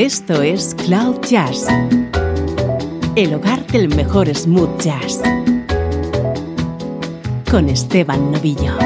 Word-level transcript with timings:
Esto 0.00 0.40
es 0.40 0.74
Cloud 0.86 1.20
Jazz, 1.28 1.66
el 3.16 3.34
hogar 3.34 3.66
del 3.66 3.94
mejor 3.94 4.34
smooth 4.34 4.80
jazz, 4.80 5.20
con 7.50 7.68
Esteban 7.68 8.32
Novillo. 8.32 8.78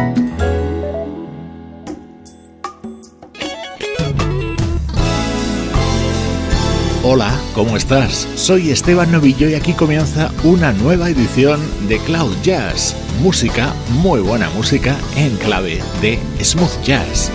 Hola, 7.04 7.32
¿cómo 7.54 7.76
estás? 7.76 8.26
Soy 8.34 8.72
Esteban 8.72 9.12
Novillo 9.12 9.48
y 9.48 9.54
aquí 9.54 9.72
comienza 9.72 10.32
una 10.42 10.72
nueva 10.72 11.10
edición 11.10 11.60
de 11.86 11.98
Cloud 11.98 12.34
Jazz, 12.42 12.96
música, 13.22 13.72
muy 14.02 14.18
buena 14.18 14.50
música 14.50 14.96
en 15.14 15.36
clave 15.36 15.80
de 16.02 16.18
smooth 16.42 16.82
jazz. 16.82 17.30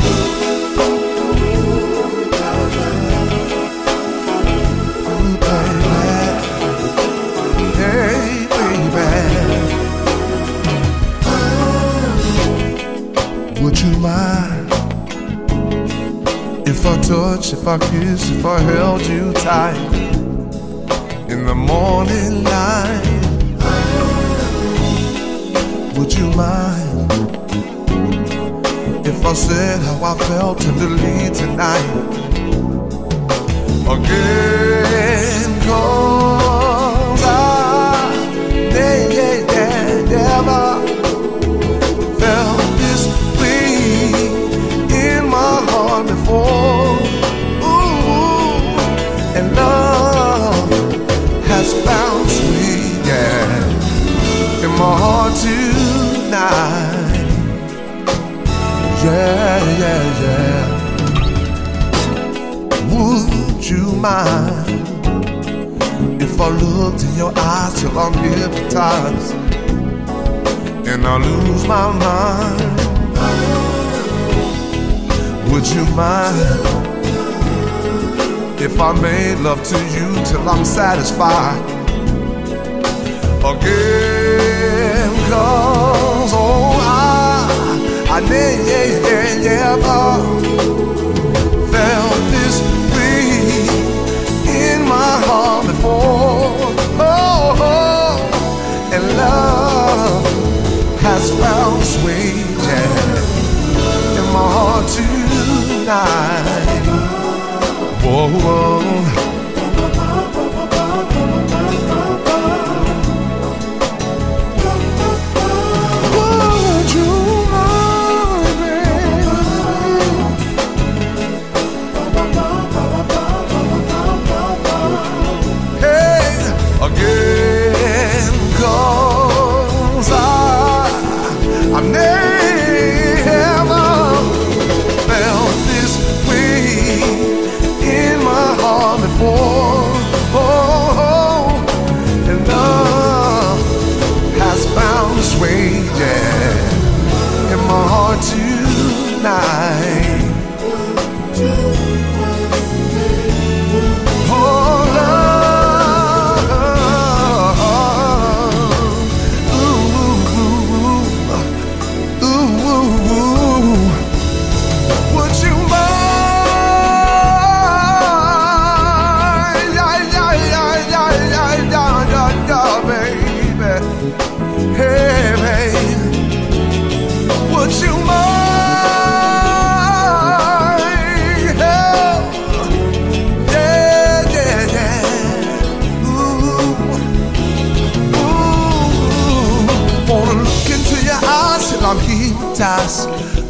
Touch, 13.79 14.67
if 16.67 16.85
I 16.85 17.01
touch, 17.01 17.53
if 17.53 17.67
I 17.67 17.77
kiss, 17.77 18.29
if 18.29 18.45
I 18.45 18.59
held 18.59 19.01
you 19.05 19.33
tight 19.33 19.93
in 21.29 21.45
the 21.45 21.55
morning 21.55 22.43
light. 22.43 23.05
Would 25.97 26.13
you 26.13 26.27
mind 26.31 27.11
if 29.05 29.25
I 29.25 29.33
said 29.33 29.81
how 29.81 30.03
I 30.03 30.17
felt 30.27 30.59
tenderly 30.59 31.29
tonight? 31.33 31.89
Again, 33.95 35.61
cause 35.61 37.23
I 37.23 38.09
never 40.09 40.88
tonight. 56.29 57.27
Yeah, 59.03 59.57
yeah, 59.81 60.03
yeah. 60.23 60.63
Would 62.91 63.63
you 63.69 63.83
mind 63.93 64.79
if 66.21 66.39
I 66.39 66.49
looked 66.49 67.03
in 67.03 67.13
your 67.15 67.33
eyes 67.35 67.73
till 67.81 67.97
I'm 67.97 68.13
hypnotized 68.13 69.33
and 70.87 71.05
I 71.05 71.17
lose 71.17 71.67
my 71.67 71.91
mind? 72.05 72.79
Would 75.51 75.67
you 75.67 75.85
mind 75.95 76.37
if 78.61 78.79
I 78.79 78.93
made 79.01 79.39
love 79.39 79.63
to 79.63 79.77
you 79.95 80.25
till 80.25 80.47
I'm 80.47 80.65
satisfied? 80.65 81.77
again 83.39 84.69
Cause 86.29 86.37
oh 86.37 86.77
I, 86.77 87.47
I 88.07 88.19
never 89.41 90.01
felt 91.71 92.19
this 92.29 92.61
way 92.93 93.25
in 94.45 94.79
my 94.87 95.13
heart 95.25 95.65
before. 95.65 96.53
Oh, 97.01 97.57
oh 97.57 98.19
and 98.93 99.05
love 99.17 100.23
has 101.01 101.31
found 101.31 101.81
its 101.81 101.97
way 102.05 102.45
yeah, 102.61 104.19
in 104.19 104.25
my 104.31 104.47
heart 104.53 104.87
tonight. 104.87 106.05
Whoa, 108.03 108.29
whoa 108.37 109.28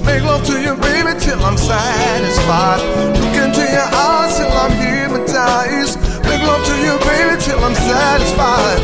Make 0.05 0.23
love 0.23 0.45
to 0.45 0.61
you, 0.61 0.73
baby, 0.75 1.19
till 1.19 1.43
I'm 1.43 1.57
satisfied. 1.57 2.79
Look 3.19 3.35
into 3.35 3.61
your 3.69 3.89
eyes 3.93 4.37
till 4.37 4.51
I'm 4.51 4.71
hypnotized. 4.71 5.99
Make 6.23 6.41
love 6.43 6.65
to 6.65 6.75
you, 6.79 6.97
baby, 6.99 7.35
till 7.41 7.59
I'm 7.59 7.75
satisfied. 7.75 8.79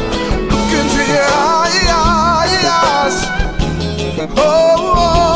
Look 0.51 0.71
into 0.79 1.01
your 1.09 1.23
eyes. 1.23 1.55
Oh, 4.27 4.93
oh. 4.97 5.34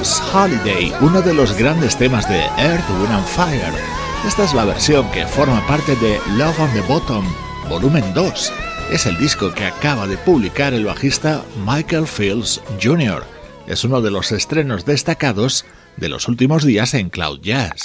Holiday, 0.00 0.92
uno 1.00 1.20
de 1.22 1.34
los 1.34 1.56
grandes 1.58 1.96
temas 1.96 2.28
de 2.28 2.38
Earth, 2.56 2.88
Wind 3.00 3.12
and 3.12 3.26
Fire. 3.26 3.74
Esta 4.24 4.44
es 4.44 4.54
la 4.54 4.64
versión 4.64 5.10
que 5.10 5.26
forma 5.26 5.66
parte 5.66 5.96
de 5.96 6.20
Love 6.36 6.60
on 6.60 6.72
the 6.72 6.82
Bottom, 6.82 7.24
volumen 7.68 8.04
2. 8.14 8.52
Es 8.92 9.06
el 9.06 9.18
disco 9.18 9.52
que 9.52 9.64
acaba 9.64 10.06
de 10.06 10.16
publicar 10.16 10.72
el 10.72 10.84
bajista 10.84 11.42
Michael 11.66 12.06
Fields 12.06 12.60
Jr. 12.80 13.24
Es 13.66 13.82
uno 13.82 14.00
de 14.00 14.12
los 14.12 14.30
estrenos 14.30 14.84
destacados 14.84 15.64
de 15.96 16.08
los 16.08 16.28
últimos 16.28 16.64
días 16.64 16.94
en 16.94 17.10
Cloud 17.10 17.40
Jazz. 17.40 17.82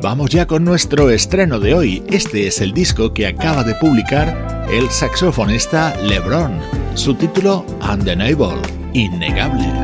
Vamos 0.00 0.30
ya 0.30 0.48
con 0.48 0.64
nuestro 0.64 1.10
estreno 1.10 1.60
de 1.60 1.74
hoy. 1.74 2.02
Este 2.08 2.48
es 2.48 2.60
el 2.60 2.72
disco 2.72 3.14
que 3.14 3.28
acaba 3.28 3.62
de 3.62 3.76
publicar 3.76 4.66
el 4.68 4.90
saxofonista 4.90 5.96
LeBron 6.02 6.81
su 6.94 7.14
título 7.14 7.64
Undeniable, 7.80 8.60
innegable. 8.92 9.81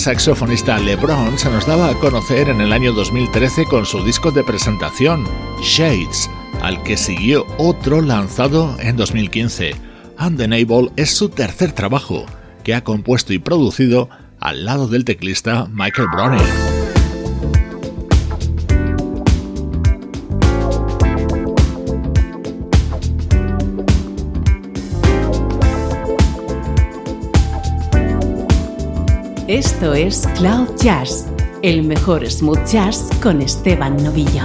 Saxofonista 0.00 0.78
LeBron 0.78 1.38
se 1.38 1.50
nos 1.50 1.66
daba 1.66 1.90
a 1.90 1.94
conocer 1.94 2.48
en 2.48 2.62
el 2.62 2.72
año 2.72 2.94
2013 2.94 3.66
con 3.66 3.84
su 3.84 4.02
disco 4.02 4.30
de 4.30 4.42
presentación, 4.42 5.26
Shades, 5.62 6.30
al 6.62 6.82
que 6.82 6.96
siguió 6.96 7.46
otro 7.58 8.00
lanzado 8.00 8.76
en 8.80 8.96
2015. 8.96 9.74
Undeniable 10.18 10.90
es 10.96 11.10
su 11.10 11.28
tercer 11.28 11.72
trabajo, 11.72 12.24
que 12.64 12.74
ha 12.74 12.82
compuesto 12.82 13.34
y 13.34 13.38
producido 13.38 14.08
al 14.40 14.64
lado 14.64 14.88
del 14.88 15.04
teclista 15.04 15.68
Michael 15.70 16.08
Browning. 16.10 16.69
Esto 29.50 29.94
es 29.94 30.28
Cloud 30.36 30.76
Jazz, 30.80 31.26
el 31.62 31.82
mejor 31.82 32.24
smooth 32.24 32.64
jazz 32.66 33.10
con 33.20 33.42
Esteban 33.42 33.96
Novillo. 33.96 34.44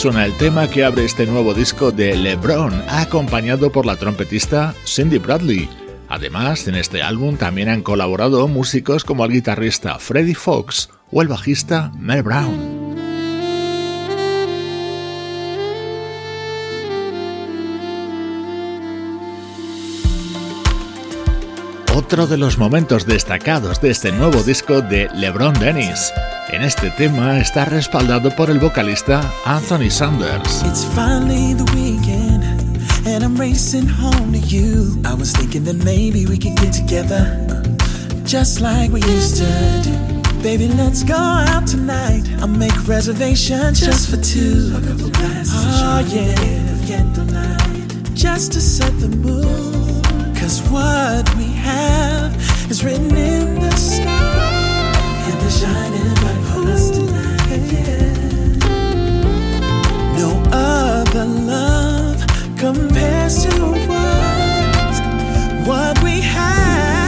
Suena 0.00 0.24
el 0.24 0.34
tema 0.38 0.66
que 0.66 0.82
abre 0.82 1.04
este 1.04 1.26
nuevo 1.26 1.52
disco 1.52 1.92
de 1.92 2.16
LeBron, 2.16 2.72
acompañado 2.88 3.70
por 3.70 3.84
la 3.84 3.96
trompetista 3.96 4.74
Cindy 4.86 5.18
Bradley. 5.18 5.68
Además, 6.08 6.66
en 6.68 6.74
este 6.74 7.02
álbum 7.02 7.36
también 7.36 7.68
han 7.68 7.82
colaborado 7.82 8.48
músicos 8.48 9.04
como 9.04 9.26
el 9.26 9.32
guitarrista 9.32 9.98
Freddie 9.98 10.34
Fox 10.34 10.88
o 11.12 11.20
el 11.20 11.28
bajista 11.28 11.92
Mel 11.98 12.22
Brown. 12.22 12.96
Otro 21.94 22.26
de 22.26 22.38
los 22.38 22.56
momentos 22.56 23.04
destacados 23.04 23.82
de 23.82 23.90
este 23.90 24.12
nuevo 24.12 24.42
disco 24.44 24.80
de 24.80 25.10
LeBron 25.14 25.52
Dennis. 25.60 26.10
En 26.52 26.62
este 26.62 26.90
tema 26.90 27.38
está 27.38 27.64
respaldado 27.64 28.34
por 28.34 28.50
el 28.50 28.58
vocalista 28.58 29.20
Anthony 29.44 29.88
Sanders. 29.88 30.62
It's 30.66 30.84
finally 30.94 31.54
the 31.54 31.64
weekend 31.74 32.44
and 33.06 33.22
I'm 33.22 33.36
racing 33.36 33.86
home 33.86 34.32
to 34.32 34.38
you. 34.38 35.00
I 35.04 35.14
was 35.14 35.32
thinking 35.32 35.64
that 35.64 35.84
maybe 35.84 36.26
we 36.26 36.36
could 36.38 36.56
get 36.56 36.72
together 36.72 37.62
just 38.24 38.60
like 38.60 38.90
we 38.92 39.00
used 39.02 39.36
to 39.36 39.46
do. 39.82 40.42
Baby, 40.42 40.68
let's 40.68 41.04
go 41.04 41.14
out 41.14 41.68
tonight. 41.68 42.24
I'll 42.40 42.48
make 42.48 42.74
reservations 42.88 43.80
just 43.80 44.10
for 44.10 44.16
two. 44.16 44.72
Oh, 44.74 46.02
yeah. 46.08 46.70
Just 48.14 48.52
to 48.52 48.60
set 48.60 48.92
the 48.98 49.08
mood. 49.08 50.04
Cause 50.36 50.60
what 50.70 51.32
we 51.36 51.44
have 51.44 52.34
is 52.70 52.82
written 52.82 53.14
in 53.14 53.60
the 53.60 53.70
stars. 53.76 54.00
And 55.26 55.40
they're 55.40 55.50
shining 55.50 56.09
compares 62.60 63.44
to 63.44 63.50
what, 63.88 65.66
what 65.66 66.02
we 66.04 66.20
have. 66.20 66.99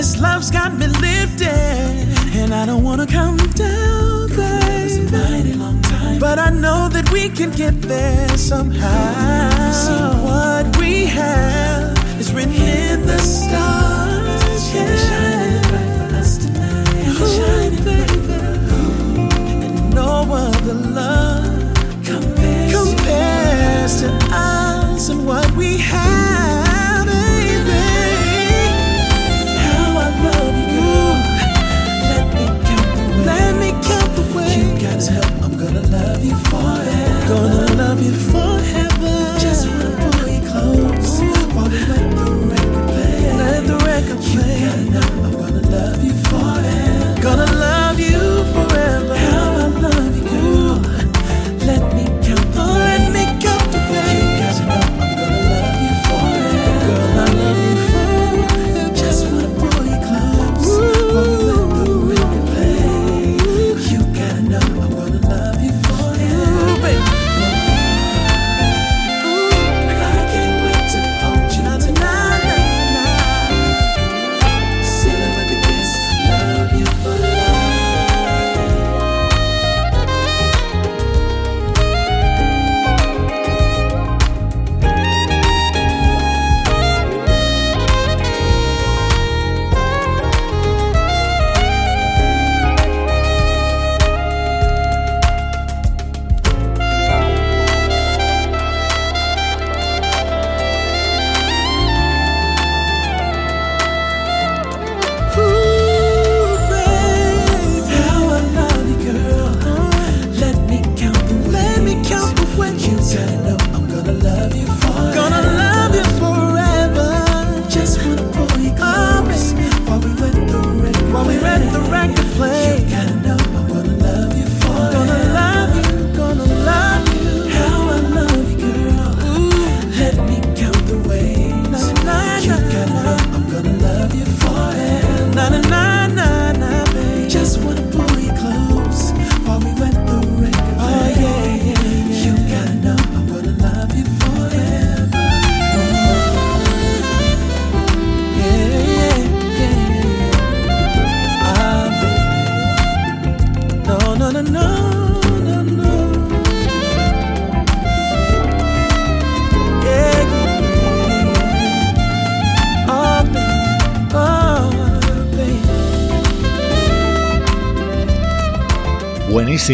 This 0.00 0.18
love's 0.18 0.50
got 0.50 0.72
me 0.78 0.86
lifted, 0.86 1.46
and 2.34 2.54
I 2.54 2.64
don't 2.64 2.82
wanna 2.82 3.06
come 3.06 3.36
down, 3.36 4.28
baby. 4.28 5.58
But 6.18 6.38
I 6.38 6.48
know 6.48 6.88
that 6.88 7.12
we 7.12 7.28
can 7.28 7.50
get 7.50 7.82
there 7.82 8.38
somehow. 8.38 9.39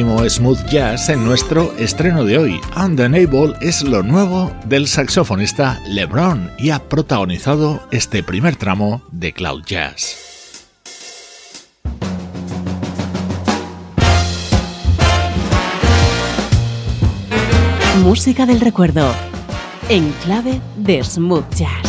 Smooth 0.04 0.62
jazz 0.66 1.08
en 1.08 1.24
nuestro 1.24 1.72
estreno 1.78 2.24
de 2.24 2.36
hoy. 2.36 2.60
Undeniable 2.76 3.54
es 3.62 3.82
lo 3.82 4.02
nuevo 4.02 4.52
del 4.66 4.86
saxofonista 4.86 5.80
LeBron 5.86 6.50
y 6.58 6.68
ha 6.68 6.80
protagonizado 6.80 7.80
este 7.90 8.22
primer 8.22 8.56
tramo 8.56 9.02
de 9.10 9.32
Cloud 9.32 9.62
Jazz. 9.64 10.18
Música 18.02 18.44
del 18.44 18.60
recuerdo 18.60 19.14
en 19.88 20.12
clave 20.24 20.60
de 20.76 21.02
smooth 21.02 21.54
jazz. 21.54 21.85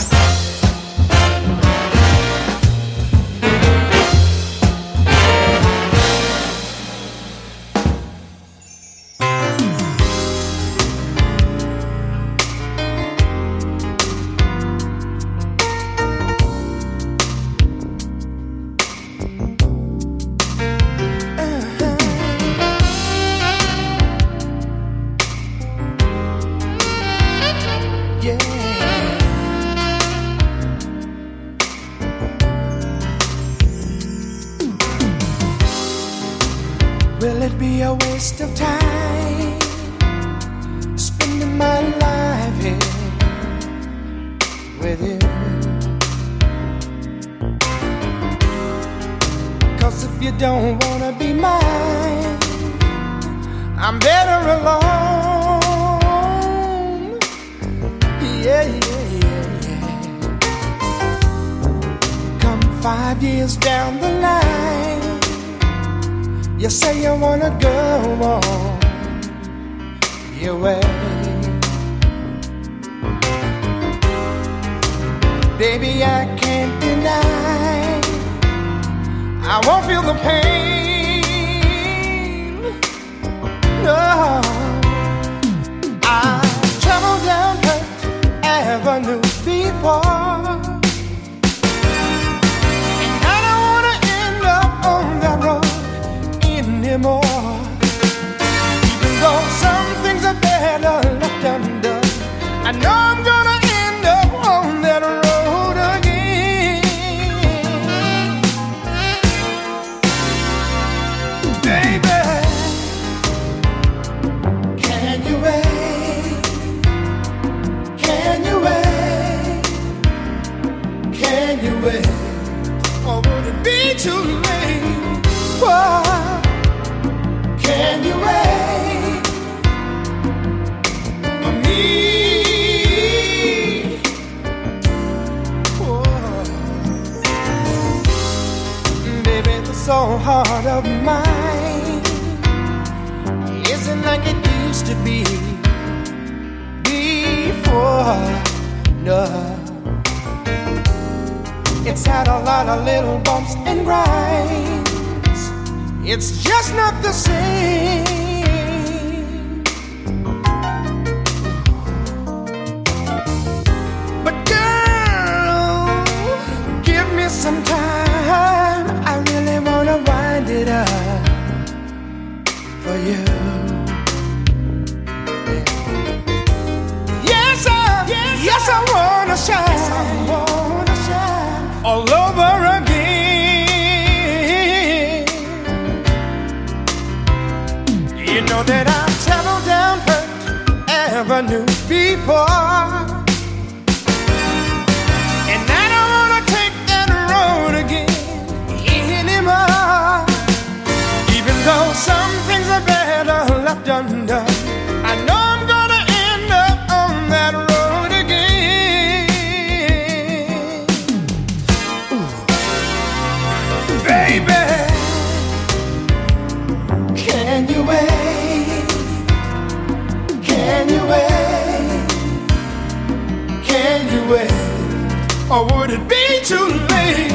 or 225.50 225.66
would 225.66 225.92
it 225.92 226.08
be 226.10 226.42
too 226.44 226.68
late? 226.92 227.32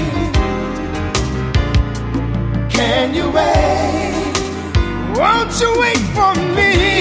Can 2.70 3.14
you 3.14 3.31
wait? 3.31 4.33
Won't 5.16 5.61
you 5.61 5.81
wait 5.81 5.98
for 6.14 6.35
me? 6.55 6.91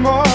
More. 0.00 0.29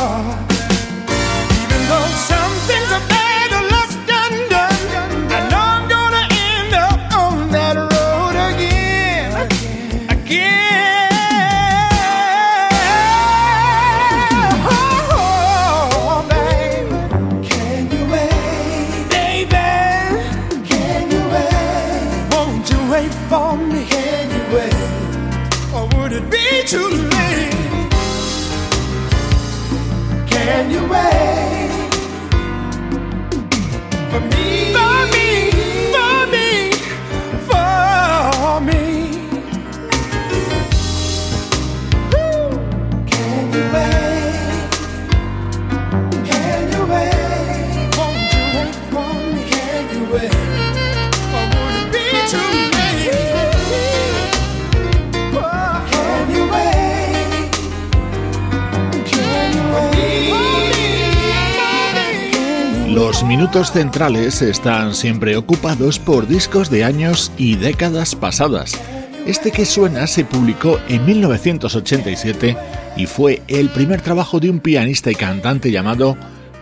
Minutos 63.27 63.71
centrales 63.71 64.41
están 64.41 64.93
siempre 64.93 65.35
ocupados 65.35 65.99
por 65.99 66.27
discos 66.27 66.69
de 66.69 66.83
años 66.83 67.31
y 67.37 67.55
décadas 67.55 68.15
pasadas. 68.15 68.79
Este 69.25 69.51
que 69.51 69.65
suena 69.65 70.05
se 70.07 70.25
publicó 70.25 70.79
en 70.87 71.05
1987 71.05 72.55
y 72.95 73.05
fue 73.05 73.41
el 73.47 73.69
primer 73.69 74.01
trabajo 74.01 74.39
de 74.39 74.49
un 74.49 74.59
pianista 74.59 75.11
y 75.11 75.15
cantante 75.15 75.71
llamado 75.71 76.15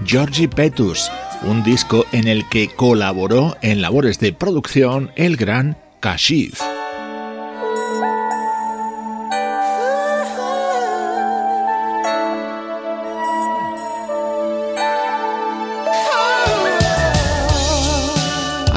Georgie 0.06 0.48
Petus, 0.48 1.12
un 1.44 1.64
disco 1.64 2.06
en 2.12 2.28
el 2.28 2.48
que 2.50 2.70
colaboró 2.70 3.58
en 3.62 3.82
labores 3.82 4.20
de 4.20 4.32
producción 4.34 5.12
el 5.16 5.36
gran 5.36 5.78
Kashif. 6.00 6.73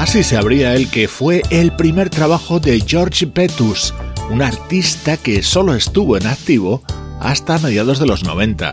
Así 0.07 0.23
se 0.23 0.37
abría 0.37 0.73
el 0.73 0.89
que 0.89 1.09
fue 1.09 1.43
el 1.49 1.73
primer 1.73 2.09
trabajo 2.09 2.61
de 2.61 2.79
George 2.79 3.27
Petus, 3.27 3.93
un 4.29 4.41
artista 4.41 5.17
que 5.17 5.43
solo 5.43 5.73
estuvo 5.75 6.15
en 6.15 6.27
activo 6.27 6.81
hasta 7.19 7.59
mediados 7.59 7.99
de 7.99 8.07
los 8.07 8.23
90. 8.23 8.71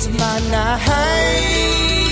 into 0.00 0.18
my 0.18 0.38
night. 0.50 2.09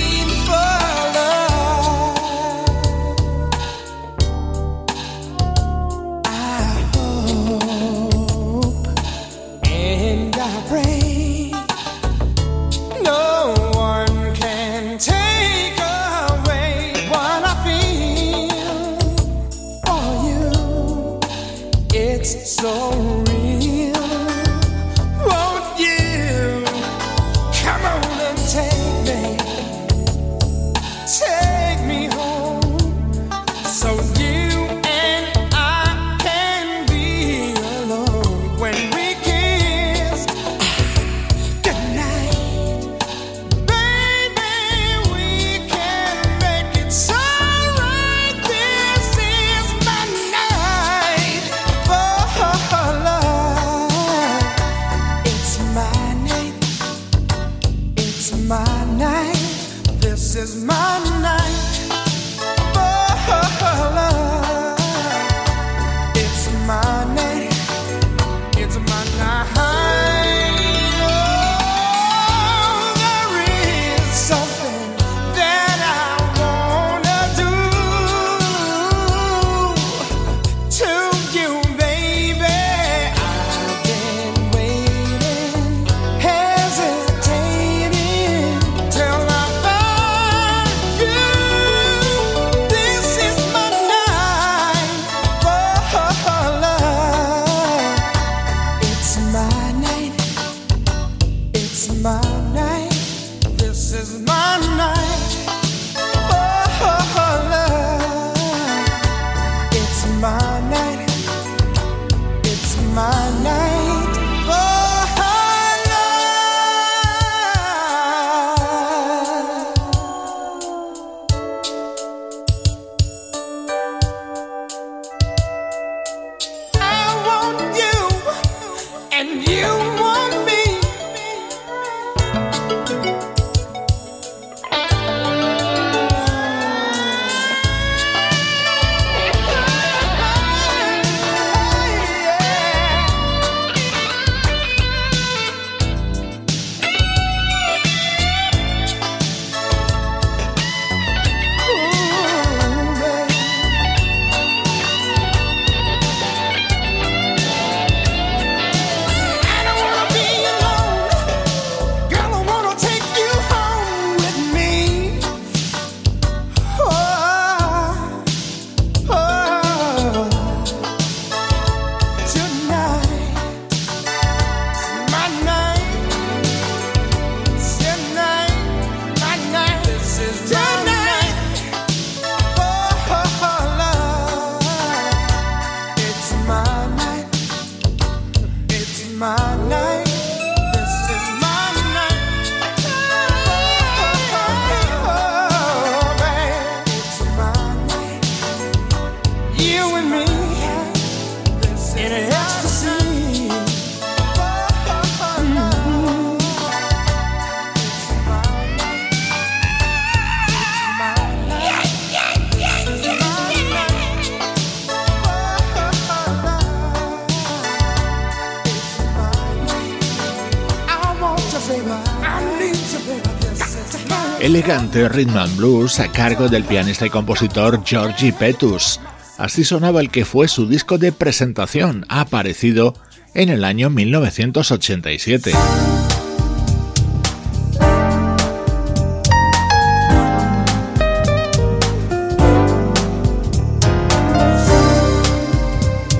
Elegante 224.41 225.09
rhythm 225.09 225.37
and 225.37 225.57
blues 225.57 225.99
a 225.99 226.09
cargo 226.09 226.47
del 226.47 226.63
pianista 226.63 227.05
y 227.05 227.09
compositor 227.09 227.83
Georgie 227.83 228.31
Petus. 228.31 229.01
Así 229.37 229.65
sonaba 229.65 229.99
el 229.99 230.09
que 230.09 230.23
fue 230.23 230.47
su 230.47 230.65
disco 230.65 230.97
de 230.97 231.11
presentación, 231.11 232.05
aparecido 232.07 232.93
en 233.33 233.49
el 233.49 233.65
año 233.65 233.89
1987. 233.89 235.51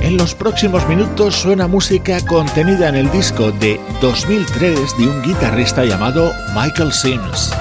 En 0.02 0.18
los 0.18 0.36
próximos 0.36 0.86
minutos 0.90 1.36
suena 1.36 1.68
música 1.68 2.20
contenida 2.26 2.90
en 2.90 2.96
el 2.96 3.10
disco 3.12 3.54
de 3.54 3.80
2003 4.02 4.98
de 4.98 5.08
un 5.08 5.22
guitarrista 5.22 5.86
llamado 5.86 6.34
Michael 6.54 6.92
Sims. 6.92 7.54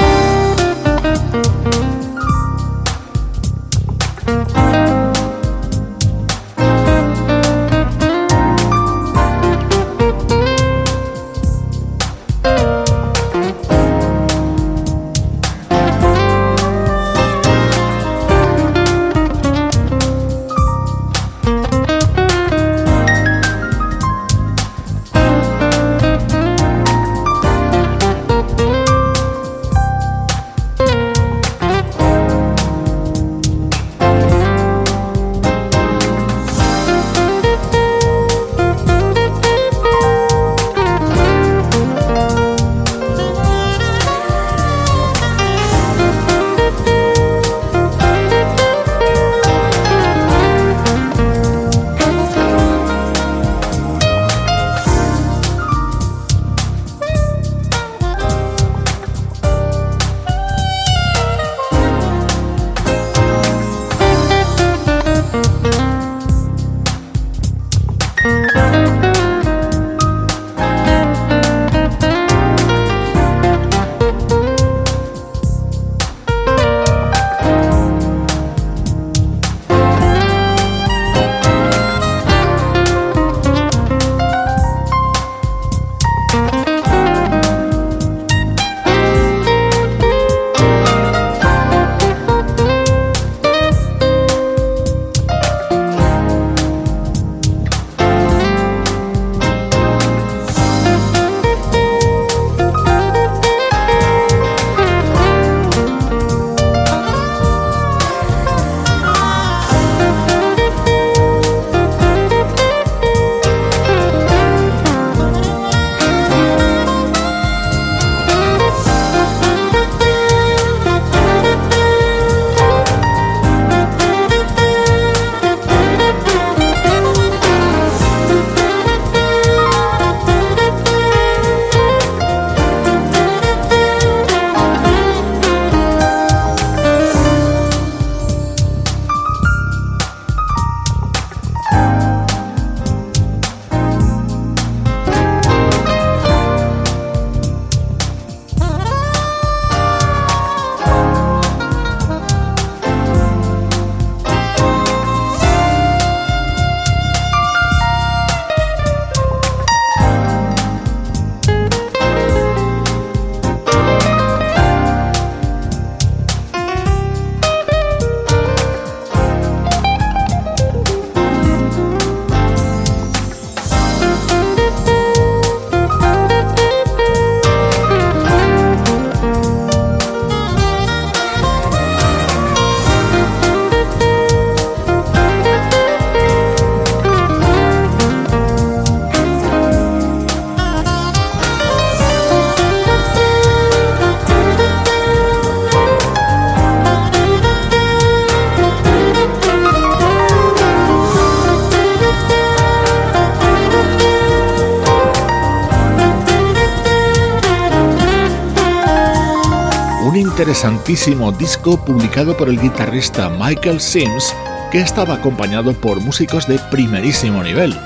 Interesantísimo 210.49 211.31
disco 211.31 211.77
publicado 211.85 212.35
por 212.35 212.49
el 212.49 212.59
guitarrista 212.59 213.29
Michael 213.29 213.79
Sims, 213.79 214.35
que 214.73 214.81
estaba 214.81 215.17
acompañado 215.17 215.75
por 215.75 216.01
músicos 216.01 216.49
de 216.49 216.59
primerísimo 216.71 217.43
nivel, 217.43 217.77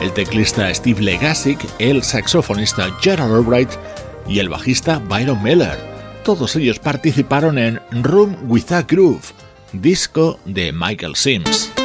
el 0.00 0.10
teclista 0.12 0.72
Steve 0.72 1.02
Legasic, 1.02 1.58
el 1.78 2.02
saxofonista 2.02 2.88
Gerald 3.02 3.34
Albright 3.34 3.68
y 4.26 4.38
el 4.38 4.48
bajista 4.48 4.98
Byron 4.98 5.42
Miller. 5.42 5.76
Todos 6.24 6.56
ellos 6.56 6.78
participaron 6.78 7.58
en 7.58 7.82
Room 7.90 8.34
with 8.48 8.72
a 8.72 8.80
Groove, 8.80 9.34
disco 9.74 10.40
de 10.46 10.72
Michael 10.72 11.16
Sims. 11.16 11.75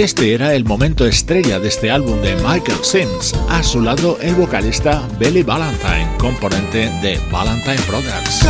Este 0.00 0.32
era 0.32 0.54
el 0.54 0.64
momento 0.64 1.04
estrella 1.04 1.60
de 1.60 1.68
este 1.68 1.90
álbum 1.90 2.22
de 2.22 2.34
Michael 2.36 2.82
Sims. 2.82 3.34
A 3.50 3.62
su 3.62 3.82
lado 3.82 4.16
el 4.22 4.34
vocalista 4.34 5.06
Billy 5.18 5.42
Valentine, 5.42 6.08
componente 6.18 6.88
de 7.02 7.20
Valentine 7.30 7.76
Brothers. 7.86 8.40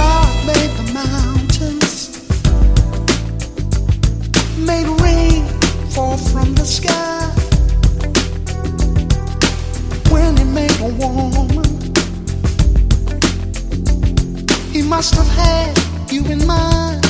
He 14.72 14.82
must 14.82 15.16
have 15.16 15.26
had 15.26 16.12
you 16.12 16.24
in 16.26 16.46
mind. 16.46 17.09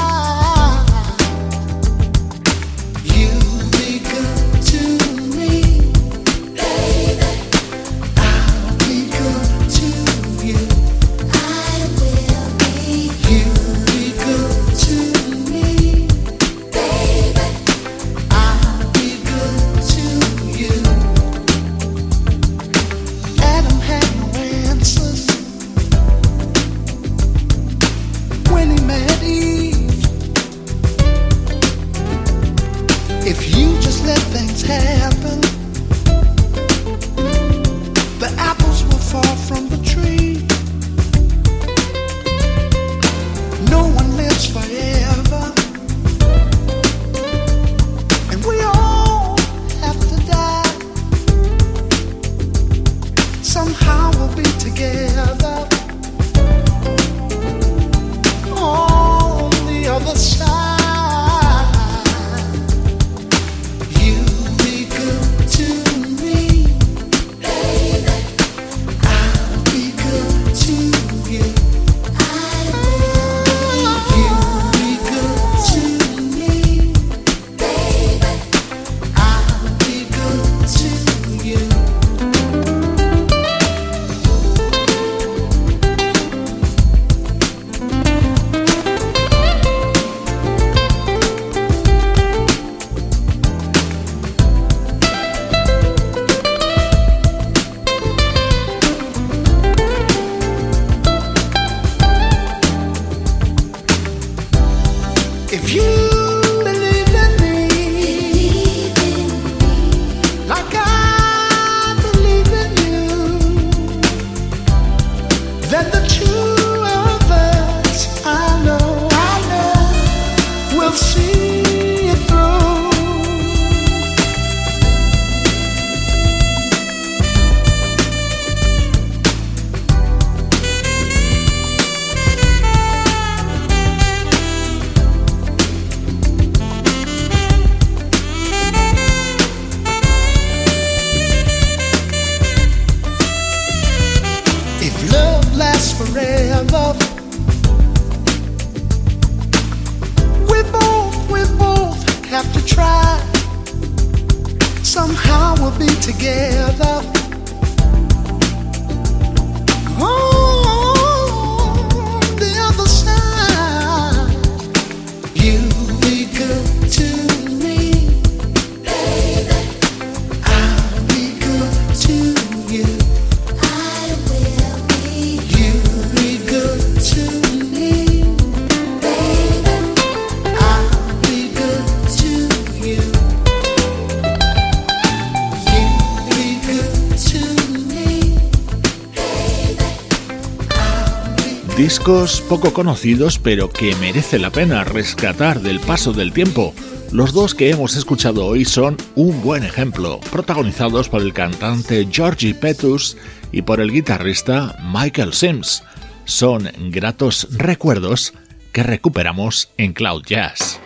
discos 192.11 192.41
poco 192.41 192.73
conocidos 192.73 193.39
pero 193.39 193.69
que 193.69 193.95
merece 193.95 194.37
la 194.37 194.49
pena 194.49 194.83
rescatar 194.83 195.61
del 195.61 195.79
paso 195.79 196.11
del 196.11 196.33
tiempo. 196.33 196.73
Los 197.13 197.31
dos 197.31 197.55
que 197.55 197.69
hemos 197.69 197.95
escuchado 197.95 198.45
hoy 198.45 198.65
son 198.65 198.97
un 199.15 199.41
buen 199.41 199.63
ejemplo, 199.63 200.19
protagonizados 200.29 201.07
por 201.07 201.21
el 201.21 201.33
cantante 201.33 202.05
Georgie 202.11 202.53
Petus 202.53 203.15
y 203.53 203.61
por 203.61 203.79
el 203.79 203.91
guitarrista 203.91 204.77
Michael 204.93 205.31
Sims. 205.31 205.83
Son 206.25 206.69
gratos 206.89 207.47
recuerdos 207.51 208.33
que 208.73 208.83
recuperamos 208.83 209.69
en 209.77 209.93
Cloud 209.93 210.23
Jazz. 210.25 210.81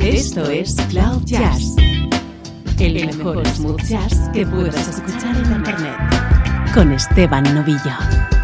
Esto 0.00 0.48
es 0.48 0.74
Cloud 0.88 1.22
Jazz, 1.24 1.76
el 2.78 3.06
mejor 3.06 3.46
smooth 3.46 3.82
jazz 3.82 4.30
que 4.32 4.46
puedas 4.46 4.88
escuchar 4.88 5.36
en 5.36 5.52
Internet, 5.52 6.72
con 6.72 6.92
Esteban 6.92 7.44
Novillo. 7.54 8.35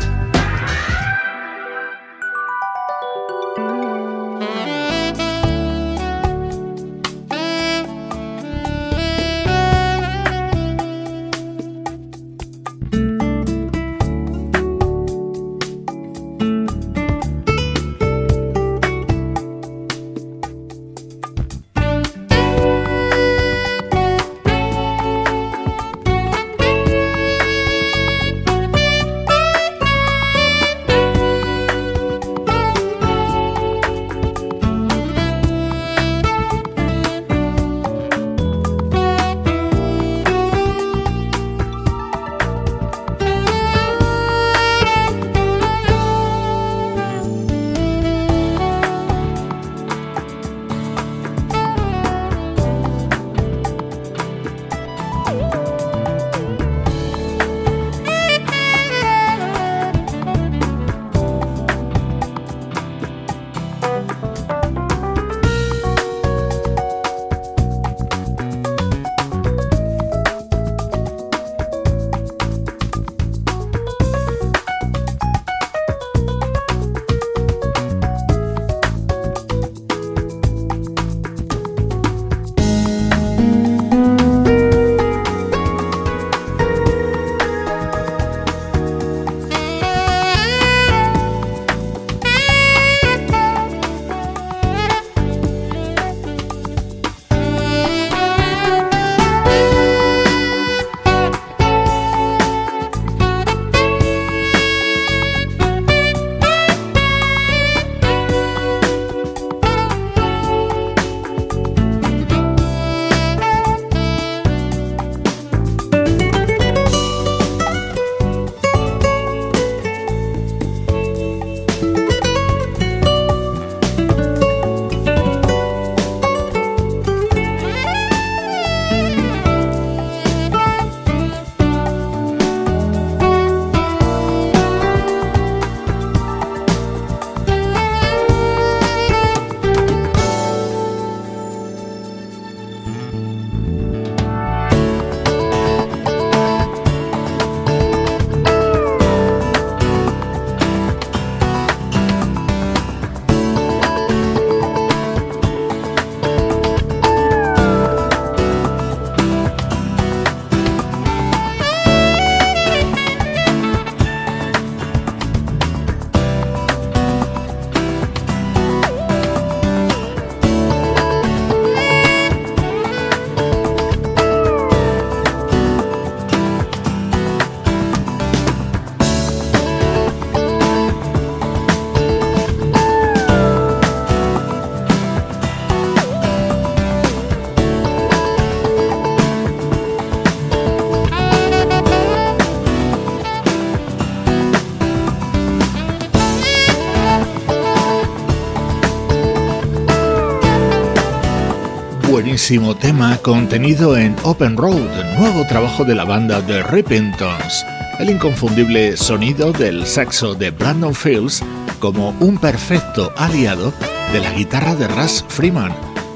Próximo 202.52 202.76
tema 202.76 203.16
contenido 203.16 203.96
en 203.96 204.14
Open 204.24 204.58
Road, 204.58 205.16
nuevo 205.18 205.46
trabajo 205.46 205.86
de 205.86 205.94
la 205.94 206.04
banda 206.04 206.44
The 206.44 206.62
Rippingtons. 206.64 207.64
El 207.98 208.10
inconfundible 208.10 208.98
sonido 208.98 209.52
del 209.52 209.86
saxo 209.86 210.34
de 210.34 210.50
Brandon 210.50 210.94
Fields 210.94 211.42
como 211.80 212.10
un 212.20 212.36
perfecto 212.36 213.10
aliado 213.16 213.72
de 214.12 214.20
la 214.20 214.34
guitarra 214.34 214.74
de 214.74 214.86
Russ 214.86 215.24
Freeman. 215.28 215.72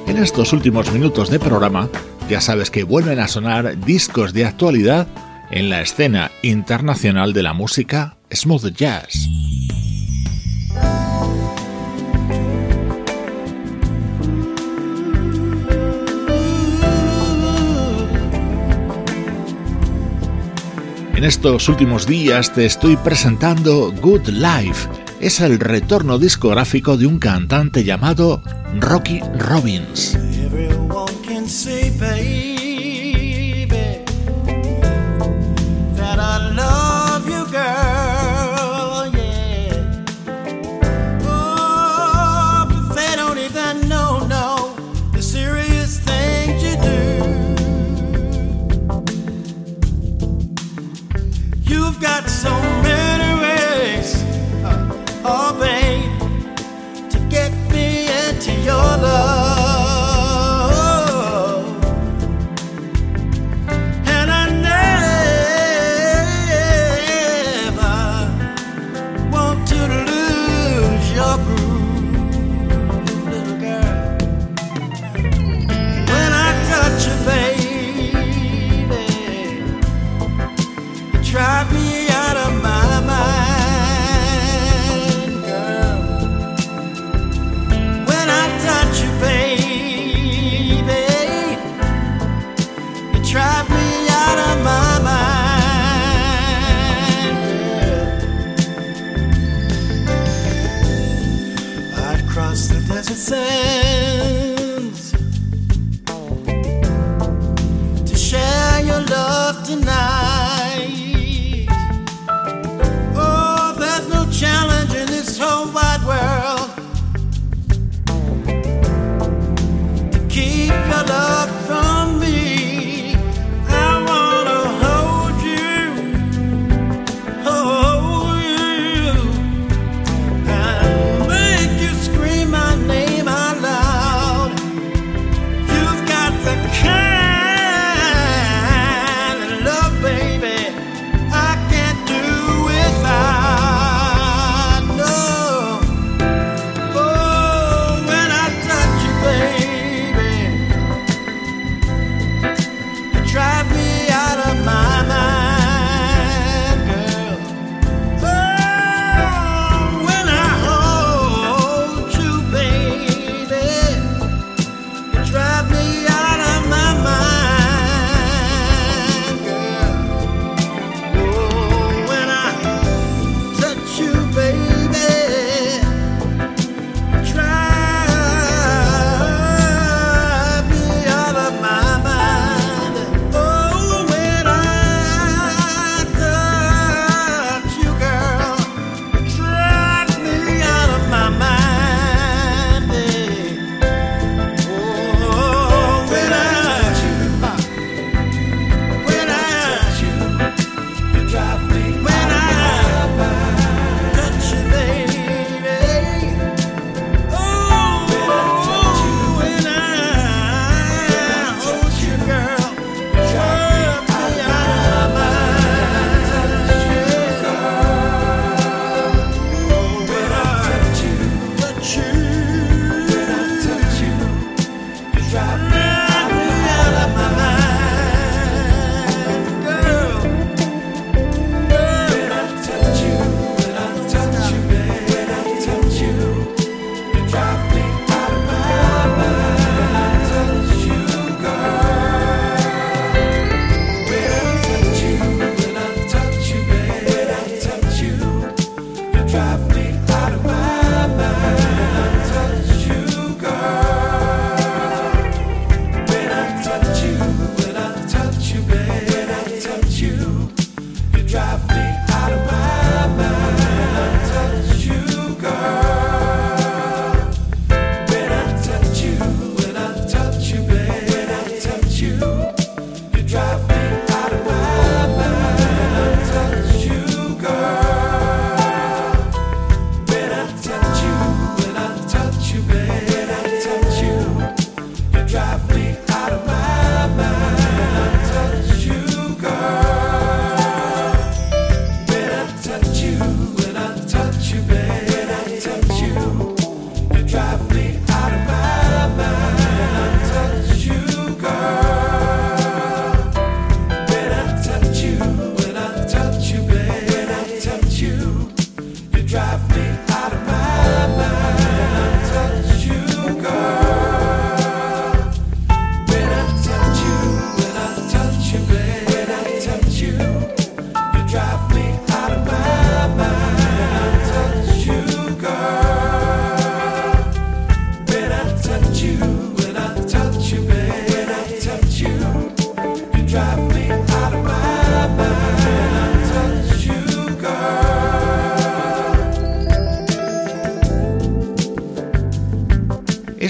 En 0.06 0.18
estos 0.18 0.52
últimos 0.52 0.92
minutos 0.92 1.30
de 1.30 1.38
programa, 1.38 1.88
ya 2.28 2.42
sabes 2.42 2.70
que 2.70 2.84
vuelven 2.84 3.18
a 3.18 3.28
sonar 3.28 3.80
discos 3.80 4.34
de 4.34 4.44
actualidad 4.44 5.06
en 5.50 5.70
la 5.70 5.80
escena 5.80 6.30
internacional 6.42 7.32
de 7.32 7.44
la 7.44 7.54
música 7.54 8.18
smooth 8.30 8.74
jazz. 8.74 9.25
Estos 21.26 21.68
últimos 21.68 22.06
días 22.06 22.54
te 22.54 22.64
estoy 22.64 22.96
presentando 22.96 23.92
Good 24.00 24.28
Life. 24.28 24.88
Es 25.20 25.40
el 25.40 25.58
retorno 25.58 26.20
discográfico 26.20 26.96
de 26.96 27.06
un 27.06 27.18
cantante 27.18 27.82
llamado 27.82 28.42
Rocky 28.78 29.20
Robbins. 29.36 30.16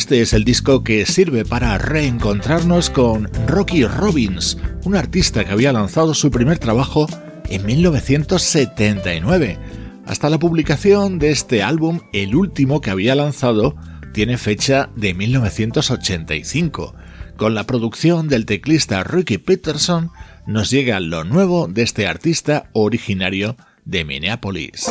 Este 0.06 0.22
es 0.22 0.34
el 0.34 0.44
disco 0.44 0.84
que 0.84 1.04
sirve 1.04 1.44
para 1.44 1.78
reencontrarnos 1.78 2.90
con 2.90 3.28
Rocky 3.48 3.84
Robbins, 3.84 4.56
un 4.84 4.94
artista 4.94 5.44
que 5.44 5.50
había 5.50 5.72
lanzado 5.72 6.14
su 6.14 6.30
primer 6.30 6.60
trabajo 6.60 7.08
en 7.48 7.66
1979. 7.66 9.58
Hasta 10.06 10.30
la 10.30 10.38
publicación 10.38 11.18
de 11.18 11.32
este 11.32 11.64
álbum, 11.64 12.02
el 12.12 12.36
último 12.36 12.80
que 12.80 12.90
había 12.90 13.16
lanzado 13.16 13.74
tiene 14.12 14.38
fecha 14.38 14.90
de 14.94 15.12
1985. 15.12 16.94
Con 17.36 17.56
la 17.56 17.64
producción 17.64 18.28
del 18.28 18.46
teclista 18.46 19.02
Ricky 19.02 19.38
Peterson 19.38 20.12
nos 20.46 20.70
llega 20.70 21.00
lo 21.00 21.24
nuevo 21.24 21.66
de 21.66 21.82
este 21.82 22.06
artista 22.06 22.70
originario 22.74 23.56
de 23.84 24.04
Minneapolis. 24.04 24.86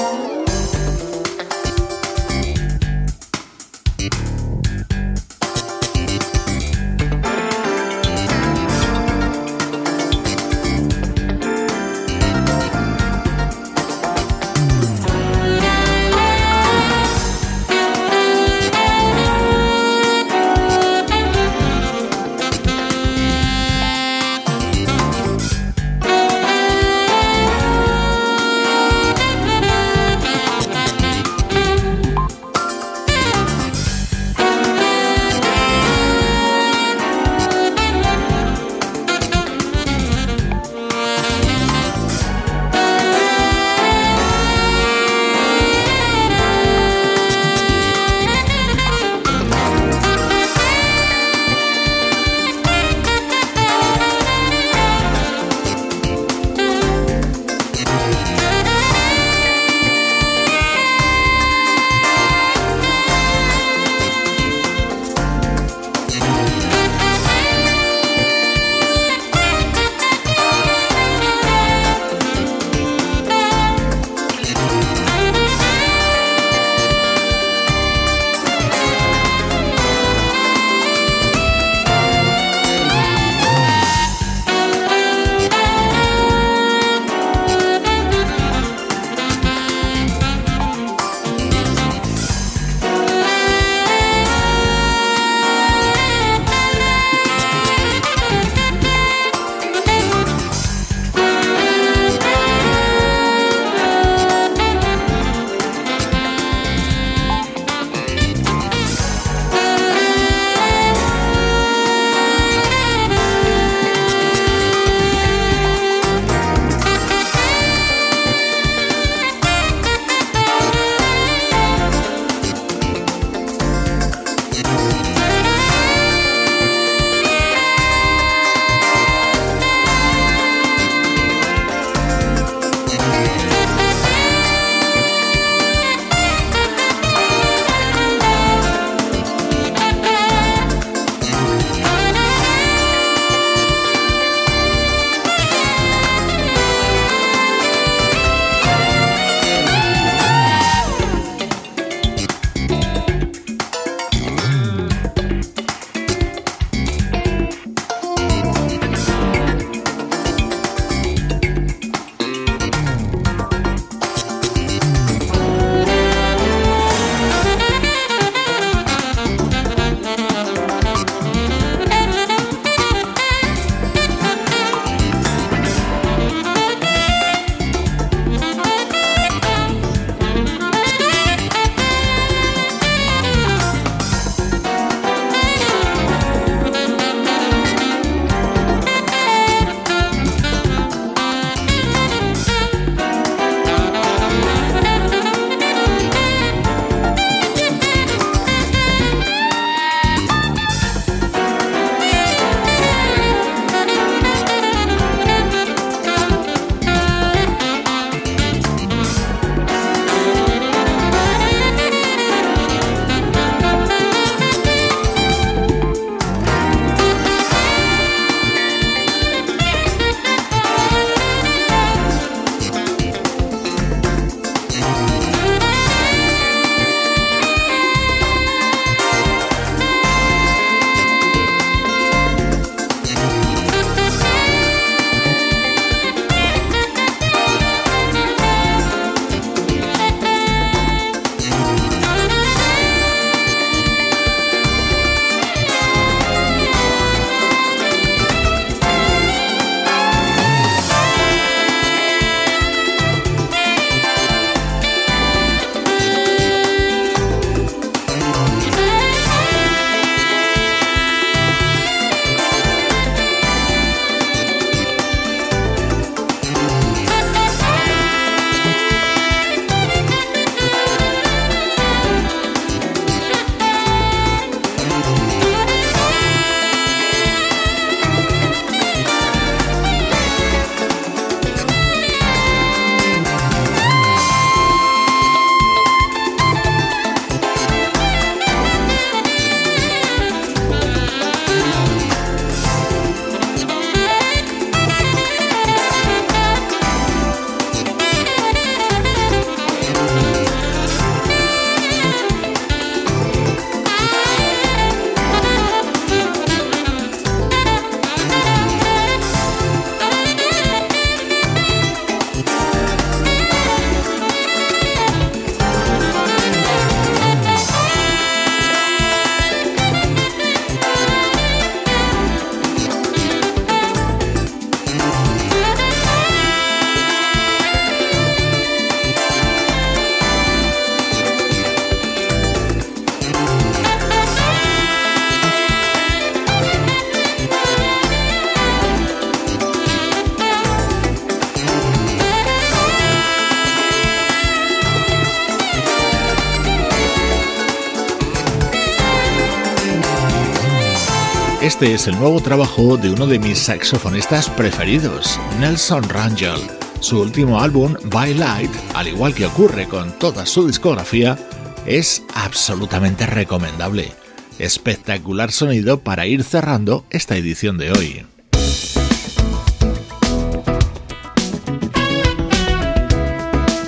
Este 351.76 351.94
es 351.94 352.08
el 352.08 352.18
nuevo 352.18 352.40
trabajo 352.40 352.96
de 352.96 353.10
uno 353.10 353.28
de 353.28 353.38
mis 353.38 353.60
saxofonistas 353.60 354.50
preferidos, 354.50 355.38
Nelson 355.60 356.08
Rangel. 356.08 356.62
Su 357.02 357.20
último 357.20 357.60
álbum, 357.60 357.96
By 358.06 358.34
Light, 358.34 358.72
al 358.94 359.10
igual 359.10 359.36
que 359.36 359.46
ocurre 359.46 359.86
con 359.86 360.18
toda 360.18 360.46
su 360.46 360.68
discografía, 360.68 361.38
es 361.86 362.24
absolutamente 362.34 363.26
recomendable. 363.26 364.14
Espectacular 364.58 365.52
sonido 365.52 366.00
para 366.00 366.26
ir 366.26 366.46
cerrando 366.46 367.06
esta 367.10 367.36
edición 367.36 367.78
de 367.78 367.92
hoy. 367.92 368.26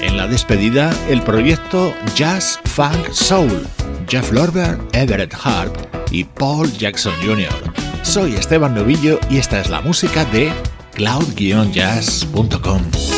En 0.02 0.18
la 0.18 0.28
despedida, 0.28 0.94
el 1.08 1.22
proyecto 1.22 1.94
Jazz 2.18 2.60
Funk 2.66 3.14
Soul, 3.14 3.66
Jeff 4.10 4.34
Lorber, 4.34 4.78
Everett 4.92 5.34
Harp 5.42 5.97
y 6.12 6.24
Paul 6.24 6.72
Jackson 6.74 7.14
Jr. 7.22 7.50
Soy 8.04 8.36
Esteban 8.36 8.76
Novillo 8.76 9.20
y 9.30 9.38
esta 9.38 9.60
es 9.60 9.70
la 9.70 9.82
música 9.82 10.26
de 10.26 10.52
cloud-jazz.com. 10.96 13.17